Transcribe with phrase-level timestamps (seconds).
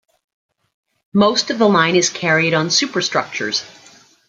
[1.13, 3.63] Most of the line is carried on superstructures.